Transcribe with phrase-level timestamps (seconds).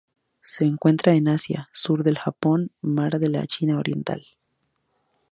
[0.41, 4.25] Se encuentran en Asia: sur del Japón y Mar de la China Oriental.